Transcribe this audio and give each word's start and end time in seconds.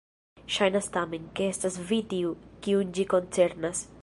Ŝajnas 0.53 0.87
tamen, 0.95 1.27
ke 1.41 1.49
estas 1.55 1.79
vi 1.91 2.01
tiu, 2.15 2.35
kiun 2.67 2.97
ĝi 2.99 3.11
koncernas. 3.17 3.91